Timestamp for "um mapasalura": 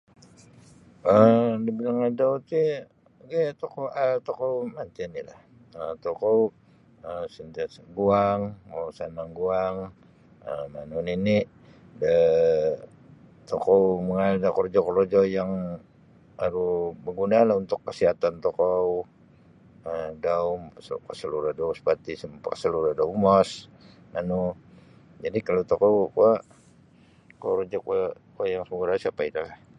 19.89-21.51